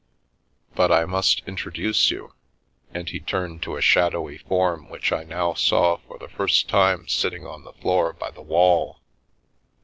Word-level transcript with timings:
But 0.73 0.91
I 0.91 1.05
must 1.05 1.43
introduce 1.47 2.09
you" 2.09 2.33
and 2.91 3.07
he 3.07 3.19
turned 3.19 3.61
to 3.61 3.75
a 3.77 3.81
shadowy 3.83 4.39
form 4.39 4.89
which 4.89 5.11
I 5.11 5.23
now 5.23 5.53
saw 5.53 5.97
for 5.97 6.17
the 6.17 6.27
first 6.27 6.67
time 6.67 7.07
sitting 7.07 7.45
on 7.45 7.65
the 7.65 7.73
floor 7.73 8.11
by 8.11 8.31
the 8.31 8.41
wall. 8.41 8.99